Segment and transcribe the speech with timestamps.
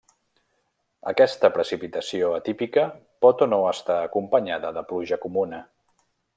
[1.11, 2.87] Aquesta precipitació atípica
[3.27, 5.65] pot o no estar acompanyada de pluja comuna.